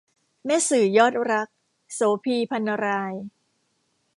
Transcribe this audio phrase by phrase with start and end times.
[0.45, 1.47] แม่สื่อยอดรัก-
[1.93, 3.13] โสภี พรรณราย